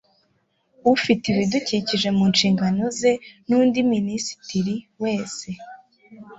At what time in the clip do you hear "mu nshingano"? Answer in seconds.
2.17-2.83